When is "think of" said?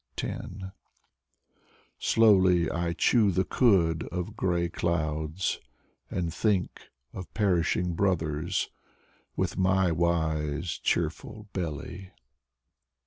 6.33-7.31